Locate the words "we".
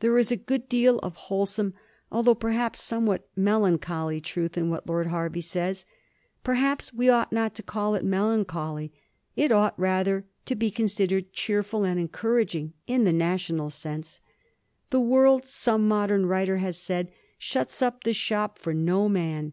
6.92-7.08